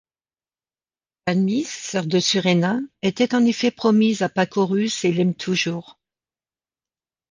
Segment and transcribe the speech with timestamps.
[1.25, 5.99] Palmis, sœur de Suréna, était en effet promise à Pacorus et l'aime toujours.